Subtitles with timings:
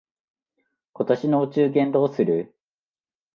[0.93, 2.55] 今年のお中元どうする？